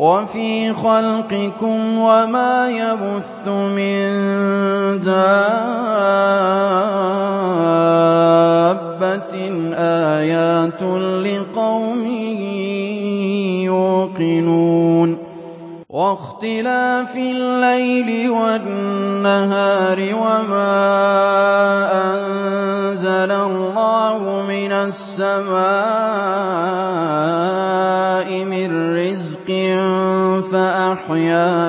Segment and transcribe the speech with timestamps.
[0.00, 4.00] وفي خلقكم وما يبث من
[5.04, 5.20] دابة
[9.76, 10.82] آيات
[11.26, 12.06] لقوم
[13.68, 15.18] يوقنون
[15.90, 20.72] واختلاف الليل والنهار وما
[21.92, 26.29] أنزل الله من السماء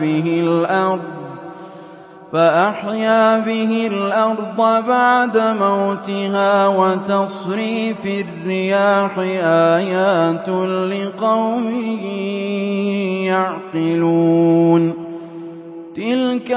[0.00, 1.00] به الأرض
[2.32, 9.18] فأحيا به الأرض بعد موتها وتصريف الرياح
[9.78, 10.48] آيات
[10.92, 11.80] لقوم
[13.24, 15.04] يعقلون.
[15.96, 16.50] تلك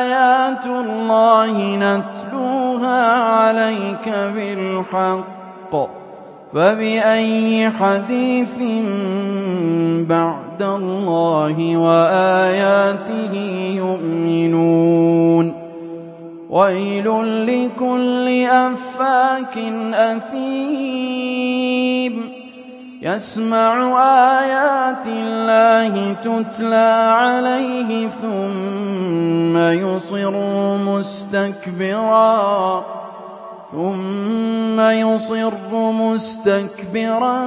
[0.00, 5.74] آيات الله نتلوها عليك بالحق
[6.54, 8.58] فبأي حديث
[10.08, 13.34] بعد الله وآياته
[13.76, 15.64] يؤمنون.
[16.50, 17.06] ويل
[17.46, 19.58] لكل أفاك
[19.94, 21.34] أثيم.
[23.02, 24.00] يسمع
[24.40, 30.30] آيات الله تتلى عليه ثم يصر
[30.78, 32.24] مستكبرا.
[33.74, 37.38] ثم يصر مستكبرا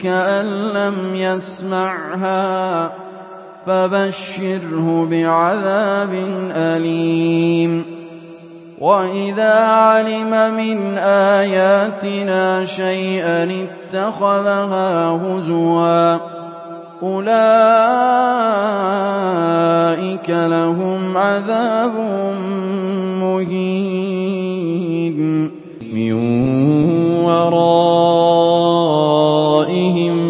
[0.00, 2.90] كأن لم يسمعها
[3.66, 6.12] فبشره بعذاب
[6.52, 7.84] أليم.
[8.78, 16.18] وإذا علم من آياتنا شيئا اتخذها هزوا
[17.02, 17.38] أولئك
[20.30, 21.94] لهم عذاب
[23.20, 24.37] مهين.
[25.92, 26.12] من
[27.24, 28.34] ورائهم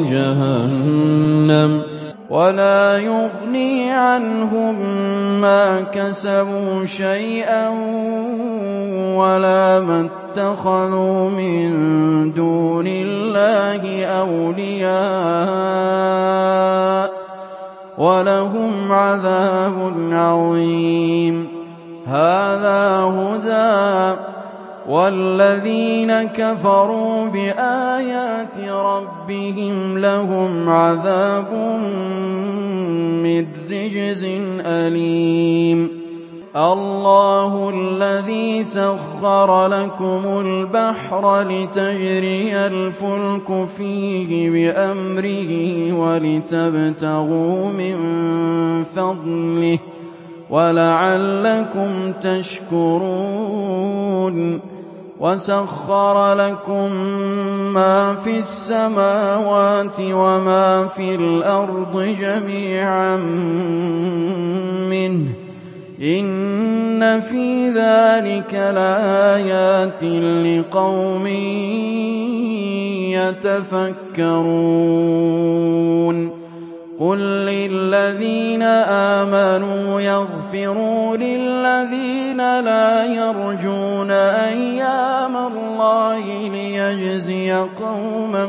[0.04, 1.82] جهنم
[2.30, 4.74] ولا يغني عنهم
[5.40, 7.68] ما كسبوا شيئا
[9.16, 14.98] ولا ما اتخذوا من دون الله أولياء
[17.98, 21.48] ولهم عذاب عظيم.
[22.06, 24.18] هذا هدى
[24.88, 31.52] والذين كفروا بآيات ربهم لهم عذاب
[33.22, 34.24] من رجز
[34.64, 36.08] أليم
[36.56, 47.96] الله الذي سخر لكم البحر لتجري الفلك فيه بأمره ولتبتغوا من
[48.84, 49.78] فضله
[50.50, 53.58] ولعلكم تشكرون
[55.20, 56.92] وسخر لكم
[57.74, 63.16] ما في السماوات وما في الأرض جميعا
[64.90, 65.28] منه
[66.02, 70.04] إن في ذلك لآيات
[70.44, 71.26] لقوم
[74.18, 74.78] يتفكرون
[77.00, 78.62] قل للذين
[79.22, 88.46] آمنوا يغفروا للذين لا يرجون أيام الله ليجزي قوما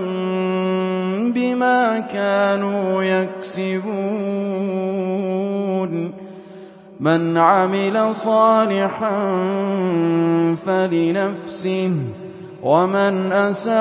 [1.33, 3.89] بما كانوا يكسبون
[6.99, 9.19] من عمل صالحا
[10.65, 11.91] فلنفسه
[12.63, 13.79] ومن أساء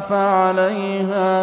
[0.00, 1.33] فعليها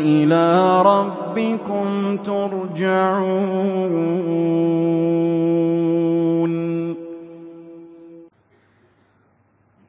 [0.00, 3.70] إلى ربكم ترجعون.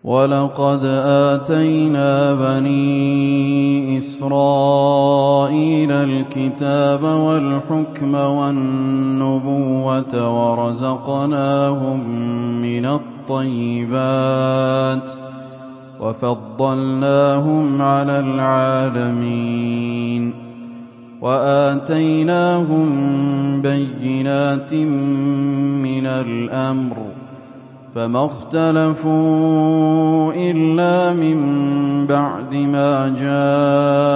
[0.04, 12.10] ولقد آتينا بني إسرائيل الكتاب والحكم والنبوة ورزقناهم
[12.62, 14.12] من الطيبات
[16.02, 19.72] وفضلناهم على العالمين
[21.22, 22.88] وآتيناهم
[23.62, 26.98] بينات من الأمر
[27.96, 29.14] فما اختلفوا
[30.36, 31.38] إلا من
[32.08, 34.08] بعد ما جاءهم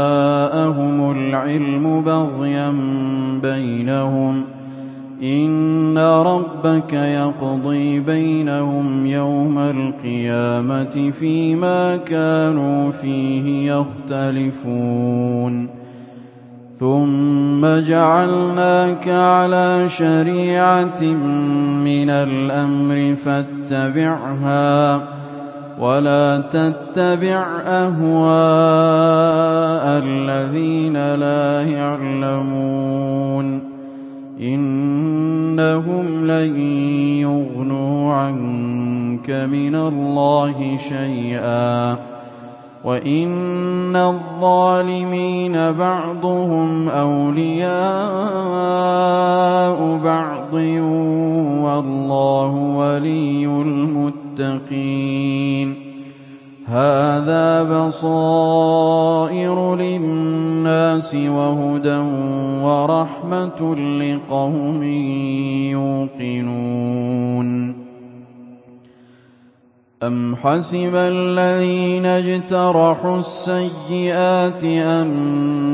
[1.12, 2.74] العلم بغيا
[3.42, 4.44] بينهم
[5.24, 9.35] إِنَّ رَبَّكَ يَقْضِي بَيْنَهُمْ يَوْمَ
[9.72, 15.68] الْقِيَامَةِ فِيمَا كَانُوا فِيهِ يَخْتَلِفُونَ.
[16.80, 21.04] ثُمَّ جَعَلْنَاكَ عَلَىٰ شَرِيعَةٍ
[21.86, 25.02] مِّنَ الْأَمْرِ فَاتَّبِعْهَا ۖ
[25.80, 28.34] وَلَا تَتَّبِعْ أَهْوَاءَ
[30.06, 33.62] الَّذِينَ لَا يَعْلَمُونَ.
[34.42, 36.60] إِنَّهُمْ لَن
[37.20, 38.85] يُغْنُوا عَنكَ.
[39.30, 41.98] مِنَ اللَّهِ شَيْئًا.
[42.84, 48.65] وَإِنَّ الظَّالِمِينَ بَعْضُهُمْ أَوْلِيَاءُ
[70.44, 75.08] حَسِبَ الَّذِينَ اجْتَرَحُوا السَّيِّئَاتِ أَن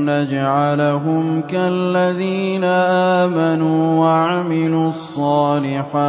[0.06, 6.02] نَّجْعَلَهُمْ كَالَّذِينَ آمَنُوا وَعَمِلُوا الصَّالِحَاتِ.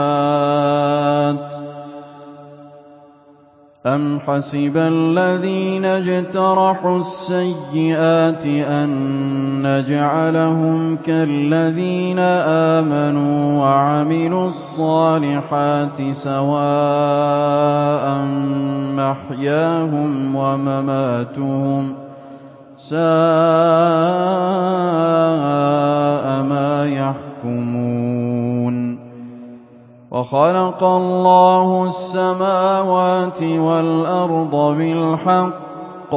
[3.86, 8.88] أَمْ حَسِبَ الَّذِينَ اجْتَرَحُوا السَّيِّئَاتِ أَن
[9.66, 12.18] نَّجْعَلَهُمْ كَالَّذِينَ
[12.78, 16.62] آمَنُوا وَعَمِلُوا الصَّالِحَاتِ سَوَاءً
[18.94, 21.94] مَّحْيَاهُمْ وَمَمَاتُهُمْ ۚ
[22.78, 23.02] سَاءَ
[26.42, 27.71] مَا يَحْكُمُونَ
[30.12, 36.12] وَخَلَقَ اللَّهُ السَّمَاوَاتِ وَالْأَرْضَ بِالْحَقِّ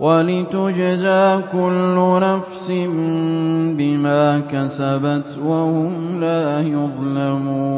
[0.00, 2.70] وَلِتُجْزَىٰ كُلُّ نَفْسٍ
[3.78, 7.74] بِمَا كَسَبَتْ وَهُمْ لَا يُظْلَمُونَ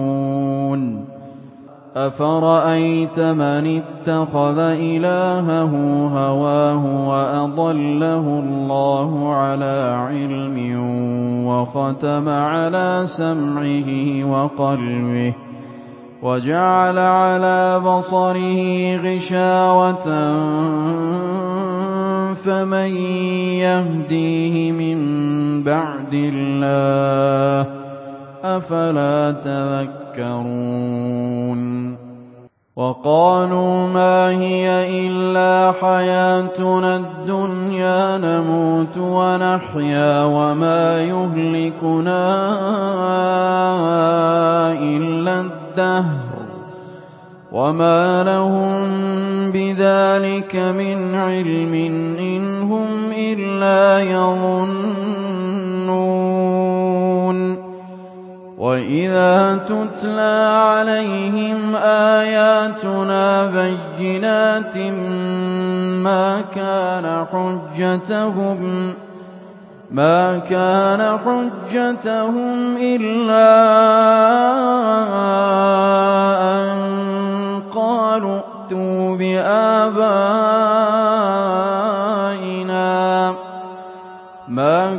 [1.97, 5.73] أَفَرَأَيْتَ مَنِ اتَّخَذَ إِلَٰهَهُ
[6.13, 10.57] هَوَاهُ وَأَضَلَّهُ اللَّهُ عَلَىٰ عِلْمٍ
[11.49, 13.89] وَخَتَمَ عَلَىٰ سَمْعِهِ
[14.29, 15.33] وَقَلْبِهِ
[16.23, 18.61] وَجَعَلَ عَلَىٰ بَصَرِهِ
[19.05, 20.07] غِشَاوَةً
[22.45, 22.91] فَمَن
[23.65, 24.99] يَهْدِيهِ مِن
[25.65, 27.69] بَعْدِ اللَّهِ ۚ
[28.45, 30.87] أَفَلَا تَذَكَّرُونَ
[32.77, 34.69] وَقَالُوا مَا هِيَ
[35.09, 42.23] إِلَّا حَيَاتُنَا الدُّنْيَا نَمُوتُ وَنَحْيَا وَمَا يُهْلِكُنَا
[44.73, 46.37] إِلَّا الدَّهْرُ.
[47.53, 48.77] وَمَا لَهُم
[49.53, 51.73] بِذَٰلِكَ مِنْ عِلْمٍ
[52.17, 55.06] ۖ إِنْ هُمْ إِلَّا يَظُنُّونَ.
[58.77, 60.39] وَإِذَا تُتْلَىٰ
[60.69, 61.77] عَلَيْهِمْ
[62.21, 64.77] آيَاتُنَا بَيِّنَاتٍ
[66.05, 66.41] مَّا
[70.39, 73.53] كَانَ حُجَّتَهُمْ إِلَّا
[76.53, 76.69] أَن
[77.73, 81.26] قَالُوا ائْتُوا بِآبَائِنَا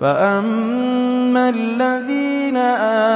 [0.00, 2.56] فَأَمَّا الَّذِينَ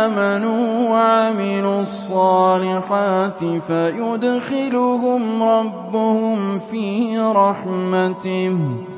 [0.01, 8.90] آمَنُوا وَعَمِلُوا الصَّالِحَاتِ فَيُدْخِلُهُمْ رَبُّهُمْ فِي رَحْمَتِهِ ۚ.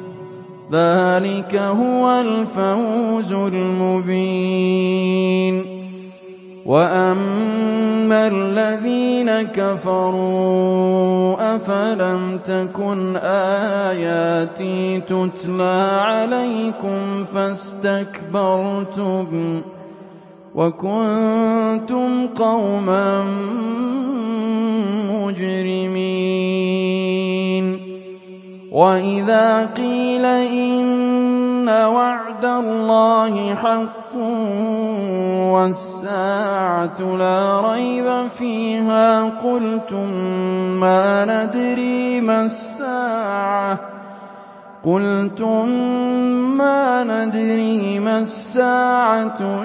[0.73, 4.23] ذَٰلِكَ هُوَ الْفَوْزُ الْمُبِينُ.
[6.67, 19.27] وَأَمَّا الَّذِينَ كَفَرُوا أَفَلَمْ تَكُنْ آيَاتِي تُتْلَىٰ عَلَيْكُمْ فَاسْتَكْبَرْتُمْ
[20.55, 23.25] وَكُنتُمْ قَوْمًا
[25.13, 25.93] مُّجْرِمِينَ.
[30.23, 34.15] قِيلَ إِنَّ وَعْدَ اللَّهِ حَقٌّ
[35.55, 40.09] وَالسَّاعَةُ لَا رَيْبَ فِيهَا قُلْتُم
[40.79, 42.21] مَّا نَدْرِي
[47.99, 49.39] مَا السَّاعَةُ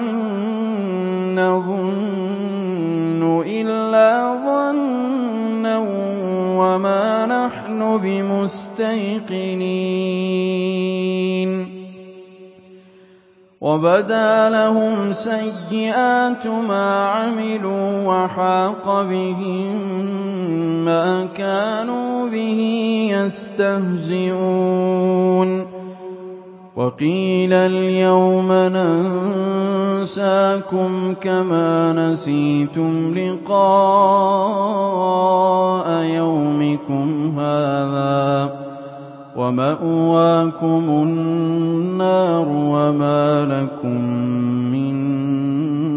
[1.38, 4.10] نَّظُنُّ إِلَّا
[4.46, 5.78] ظَنًّا
[6.58, 8.67] وَمَا نَحْنُ بِمُسْتَيْقِنِينَ
[13.60, 19.76] وَبَدَا لَهُمْ سَيِّئَاتُ مَا عَمِلُوا وَحَاقَ بِهِم
[20.84, 22.60] مَّا كَانُوا بِهِ
[23.12, 24.18] يَسْتَهْزِئُونَ.
[26.76, 30.14] وَقِيلَ الْيَوْمَ نَنسَاكُمْ
[31.14, 33.62] كَمَا نَسِيتُمْ لِقَاءَ
[36.02, 38.57] يَوْمِكُمْ هَٰذَا ۖ.
[39.38, 44.00] وَمَأْوَاكُمُ النَّارُ وَمَا لَكُم
[44.72, 44.94] مِّن